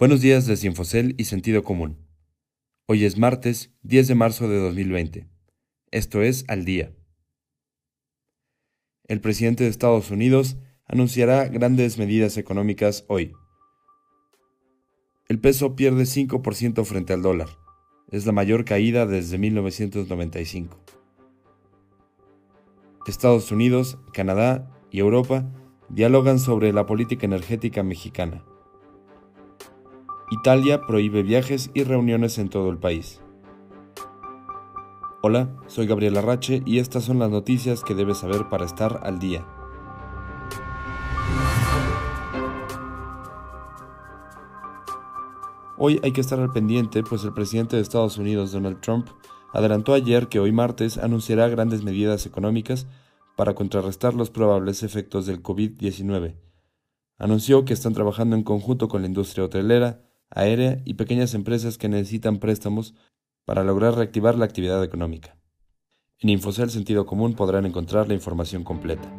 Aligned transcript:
Buenos 0.00 0.22
días 0.22 0.46
desde 0.46 0.66
Infocel 0.66 1.14
y 1.18 1.24
Sentido 1.24 1.62
Común. 1.62 1.98
Hoy 2.86 3.04
es 3.04 3.18
martes 3.18 3.74
10 3.82 4.08
de 4.08 4.14
marzo 4.14 4.48
de 4.48 4.56
2020. 4.56 5.28
Esto 5.90 6.22
es 6.22 6.46
Al 6.48 6.64
Día. 6.64 6.94
El 9.08 9.20
presidente 9.20 9.64
de 9.64 9.68
Estados 9.68 10.10
Unidos 10.10 10.56
anunciará 10.86 11.46
grandes 11.48 11.98
medidas 11.98 12.38
económicas 12.38 13.04
hoy. 13.08 13.34
El 15.28 15.38
peso 15.38 15.76
pierde 15.76 16.04
5% 16.04 16.82
frente 16.86 17.12
al 17.12 17.20
dólar. 17.20 17.50
Es 18.10 18.24
la 18.24 18.32
mayor 18.32 18.64
caída 18.64 19.04
desde 19.04 19.36
1995. 19.36 20.82
Estados 23.06 23.52
Unidos, 23.52 23.98
Canadá 24.14 24.74
y 24.90 25.00
Europa 25.00 25.52
dialogan 25.90 26.38
sobre 26.38 26.72
la 26.72 26.86
política 26.86 27.26
energética 27.26 27.82
mexicana. 27.82 28.46
Italia 30.32 30.86
prohíbe 30.86 31.24
viajes 31.24 31.72
y 31.74 31.82
reuniones 31.82 32.38
en 32.38 32.48
todo 32.50 32.70
el 32.70 32.78
país. 32.78 33.20
Hola, 35.22 35.48
soy 35.66 35.88
Gabriel 35.88 36.16
Arrache 36.16 36.62
y 36.64 36.78
estas 36.78 37.02
son 37.02 37.18
las 37.18 37.30
noticias 37.30 37.82
que 37.82 37.96
debes 37.96 38.18
saber 38.18 38.48
para 38.48 38.64
estar 38.64 39.00
al 39.02 39.18
día. 39.18 39.44
Hoy 45.76 45.98
hay 46.04 46.12
que 46.12 46.20
estar 46.20 46.38
al 46.38 46.52
pendiente, 46.52 47.02
pues 47.02 47.24
el 47.24 47.34
presidente 47.34 47.74
de 47.74 47.82
Estados 47.82 48.16
Unidos, 48.16 48.52
Donald 48.52 48.80
Trump, 48.80 49.08
adelantó 49.52 49.94
ayer 49.94 50.28
que 50.28 50.38
hoy 50.38 50.52
martes 50.52 50.96
anunciará 50.96 51.48
grandes 51.48 51.82
medidas 51.82 52.24
económicas 52.24 52.86
para 53.36 53.54
contrarrestar 53.54 54.14
los 54.14 54.30
probables 54.30 54.84
efectos 54.84 55.26
del 55.26 55.42
COVID-19. 55.42 56.36
Anunció 57.18 57.64
que 57.64 57.72
están 57.72 57.94
trabajando 57.94 58.36
en 58.36 58.44
conjunto 58.44 58.86
con 58.86 59.02
la 59.02 59.08
industria 59.08 59.44
hotelera, 59.44 60.02
aérea 60.30 60.80
y 60.84 60.94
pequeñas 60.94 61.34
empresas 61.34 61.78
que 61.78 61.88
necesitan 61.88 62.38
préstamos 62.38 62.94
para 63.44 63.64
lograr 63.64 63.94
reactivar 63.94 64.36
la 64.36 64.44
actividad 64.44 64.82
económica. 64.82 65.36
En 66.18 66.28
Infocel 66.28 66.70
Sentido 66.70 67.06
Común 67.06 67.34
podrán 67.34 67.66
encontrar 67.66 68.08
la 68.08 68.14
información 68.14 68.62
completa. 68.62 69.10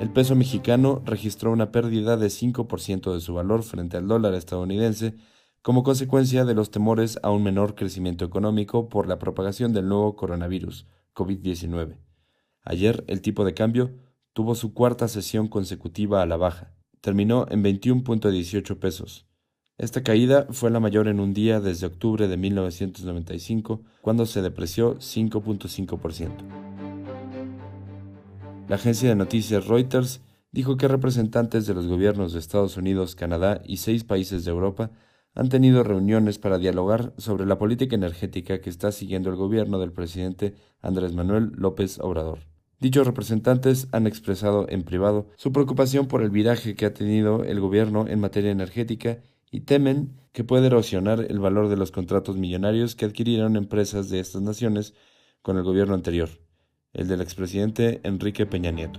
El 0.00 0.10
peso 0.10 0.34
mexicano 0.34 1.00
registró 1.04 1.52
una 1.52 1.70
pérdida 1.70 2.16
de 2.16 2.26
5% 2.26 3.14
de 3.14 3.20
su 3.20 3.34
valor 3.34 3.62
frente 3.62 3.96
al 3.96 4.08
dólar 4.08 4.34
estadounidense 4.34 5.14
como 5.62 5.84
consecuencia 5.84 6.44
de 6.44 6.54
los 6.54 6.72
temores 6.72 7.20
a 7.22 7.30
un 7.30 7.44
menor 7.44 7.76
crecimiento 7.76 8.24
económico 8.24 8.88
por 8.88 9.06
la 9.06 9.20
propagación 9.20 9.72
del 9.72 9.88
nuevo 9.88 10.16
coronavirus, 10.16 10.88
COVID-19. 11.14 11.98
Ayer 12.64 13.04
el 13.06 13.22
tipo 13.22 13.44
de 13.44 13.54
cambio 13.54 13.92
tuvo 14.32 14.56
su 14.56 14.74
cuarta 14.74 15.06
sesión 15.06 15.46
consecutiva 15.46 16.20
a 16.20 16.26
la 16.26 16.36
baja, 16.36 16.74
terminó 17.02 17.46
en 17.50 17.62
21.18 17.62 18.78
pesos. 18.78 19.26
Esta 19.76 20.02
caída 20.02 20.46
fue 20.50 20.70
la 20.70 20.80
mayor 20.80 21.08
en 21.08 21.20
un 21.20 21.34
día 21.34 21.60
desde 21.60 21.86
octubre 21.86 22.28
de 22.28 22.36
1995, 22.36 23.82
cuando 24.00 24.24
se 24.24 24.40
depreció 24.40 24.96
5.5%. 24.98 26.30
La 28.68 28.76
agencia 28.76 29.08
de 29.08 29.16
noticias 29.16 29.66
Reuters 29.66 30.22
dijo 30.52 30.76
que 30.76 30.86
representantes 30.88 31.66
de 31.66 31.74
los 31.74 31.88
gobiernos 31.88 32.32
de 32.32 32.38
Estados 32.38 32.76
Unidos, 32.76 33.16
Canadá 33.16 33.60
y 33.64 33.78
seis 33.78 34.04
países 34.04 34.44
de 34.44 34.52
Europa 34.52 34.92
han 35.34 35.48
tenido 35.48 35.82
reuniones 35.82 36.38
para 36.38 36.58
dialogar 36.58 37.12
sobre 37.16 37.46
la 37.46 37.58
política 37.58 37.96
energética 37.96 38.60
que 38.60 38.70
está 38.70 38.92
siguiendo 38.92 39.30
el 39.30 39.36
gobierno 39.36 39.78
del 39.78 39.92
presidente 39.92 40.54
Andrés 40.80 41.14
Manuel 41.14 41.52
López 41.56 41.98
Obrador. 41.98 42.51
Dichos 42.82 43.06
representantes 43.06 43.86
han 43.92 44.08
expresado 44.08 44.66
en 44.68 44.82
privado 44.82 45.30
su 45.36 45.52
preocupación 45.52 46.08
por 46.08 46.20
el 46.20 46.30
viraje 46.30 46.74
que 46.74 46.84
ha 46.84 46.92
tenido 46.92 47.44
el 47.44 47.60
gobierno 47.60 48.08
en 48.08 48.18
materia 48.18 48.50
energética 48.50 49.20
y 49.52 49.60
temen 49.60 50.18
que 50.32 50.42
puede 50.42 50.66
erosionar 50.66 51.24
el 51.30 51.38
valor 51.38 51.68
de 51.68 51.76
los 51.76 51.92
contratos 51.92 52.36
millonarios 52.36 52.96
que 52.96 53.04
adquirieron 53.04 53.54
empresas 53.54 54.10
de 54.10 54.18
estas 54.18 54.42
naciones 54.42 54.94
con 55.42 55.56
el 55.56 55.62
gobierno 55.62 55.94
anterior, 55.94 56.28
el 56.92 57.06
del 57.06 57.20
expresidente 57.20 58.00
Enrique 58.02 58.46
Peña 58.46 58.72
Nieto. 58.72 58.98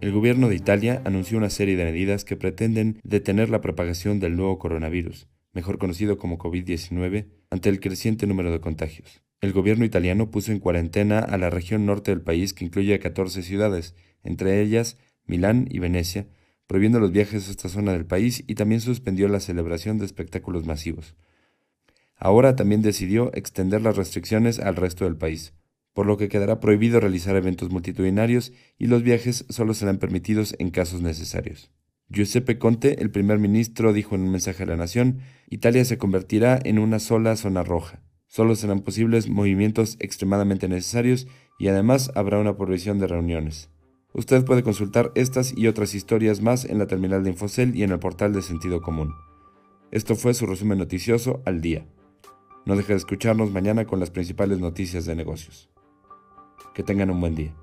El 0.00 0.10
gobierno 0.10 0.48
de 0.48 0.56
Italia 0.56 1.02
anunció 1.04 1.38
una 1.38 1.48
serie 1.48 1.76
de 1.76 1.84
medidas 1.84 2.24
que 2.24 2.34
pretenden 2.34 2.98
detener 3.04 3.50
la 3.50 3.60
propagación 3.60 4.18
del 4.18 4.34
nuevo 4.34 4.58
coronavirus, 4.58 5.28
mejor 5.52 5.78
conocido 5.78 6.18
como 6.18 6.38
COVID-19, 6.38 7.28
ante 7.50 7.68
el 7.68 7.78
creciente 7.78 8.26
número 8.26 8.50
de 8.50 8.60
contagios. 8.60 9.22
El 9.40 9.52
gobierno 9.52 9.84
italiano 9.84 10.30
puso 10.30 10.52
en 10.52 10.60
cuarentena 10.60 11.18
a 11.18 11.36
la 11.36 11.50
región 11.50 11.84
norte 11.84 12.10
del 12.10 12.22
país 12.22 12.54
que 12.54 12.64
incluye 12.64 12.98
14 12.98 13.42
ciudades, 13.42 13.94
entre 14.22 14.62
ellas 14.62 14.98
Milán 15.26 15.66
y 15.70 15.78
Venecia, 15.78 16.28
prohibiendo 16.66 17.00
los 17.00 17.12
viajes 17.12 17.46
a 17.46 17.50
esta 17.50 17.68
zona 17.68 17.92
del 17.92 18.06
país 18.06 18.42
y 18.46 18.54
también 18.54 18.80
suspendió 18.80 19.28
la 19.28 19.40
celebración 19.40 19.98
de 19.98 20.06
espectáculos 20.06 20.66
masivos. 20.66 21.14
Ahora 22.16 22.56
también 22.56 22.80
decidió 22.80 23.30
extender 23.34 23.82
las 23.82 23.96
restricciones 23.96 24.58
al 24.58 24.76
resto 24.76 25.04
del 25.04 25.16
país, 25.16 25.52
por 25.92 26.06
lo 26.06 26.16
que 26.16 26.28
quedará 26.28 26.60
prohibido 26.60 26.98
realizar 26.98 27.36
eventos 27.36 27.70
multitudinarios 27.70 28.52
y 28.78 28.86
los 28.86 29.02
viajes 29.02 29.44
solo 29.48 29.74
serán 29.74 29.98
permitidos 29.98 30.54
en 30.58 30.70
casos 30.70 31.02
necesarios. 31.02 31.70
Giuseppe 32.08 32.58
Conte, 32.58 33.02
el 33.02 33.10
primer 33.10 33.38
ministro, 33.38 33.92
dijo 33.92 34.14
en 34.14 34.22
un 34.22 34.30
mensaje 34.30 34.62
a 34.62 34.66
la 34.66 34.76
nación, 34.76 35.20
Italia 35.48 35.84
se 35.84 35.98
convertirá 35.98 36.58
en 36.64 36.78
una 36.78 37.00
sola 37.00 37.36
zona 37.36 37.64
roja. 37.64 38.05
Solo 38.36 38.54
serán 38.54 38.80
posibles 38.80 39.30
movimientos 39.30 39.96
extremadamente 39.98 40.68
necesarios 40.68 41.26
y 41.58 41.68
además 41.68 42.12
habrá 42.14 42.38
una 42.38 42.54
provisión 42.54 42.98
de 42.98 43.06
reuniones. 43.06 43.70
Usted 44.12 44.44
puede 44.44 44.62
consultar 44.62 45.10
estas 45.14 45.56
y 45.56 45.68
otras 45.68 45.94
historias 45.94 46.42
más 46.42 46.66
en 46.66 46.78
la 46.78 46.86
terminal 46.86 47.24
de 47.24 47.30
Infocel 47.30 47.74
y 47.74 47.82
en 47.82 47.92
el 47.92 47.98
portal 47.98 48.34
de 48.34 48.42
Sentido 48.42 48.82
Común. 48.82 49.14
Esto 49.90 50.16
fue 50.16 50.34
su 50.34 50.44
resumen 50.44 50.76
noticioso 50.76 51.40
al 51.46 51.62
día. 51.62 51.86
No 52.66 52.76
deje 52.76 52.92
de 52.92 52.98
escucharnos 52.98 53.52
mañana 53.52 53.86
con 53.86 54.00
las 54.00 54.10
principales 54.10 54.58
noticias 54.58 55.06
de 55.06 55.16
negocios. 55.16 55.70
Que 56.74 56.82
tengan 56.82 57.08
un 57.08 57.22
buen 57.22 57.36
día. 57.36 57.54